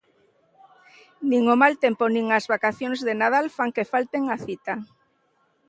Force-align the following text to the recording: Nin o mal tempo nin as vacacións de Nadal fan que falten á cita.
Nin 1.29 1.43
o 1.53 1.55
mal 1.61 1.73
tempo 1.83 2.03
nin 2.15 2.25
as 2.37 2.45
vacacións 2.53 2.99
de 3.07 3.13
Nadal 3.21 3.45
fan 3.55 3.71
que 3.75 3.89
falten 3.93 4.23
á 4.33 4.37
cita. 4.45 4.73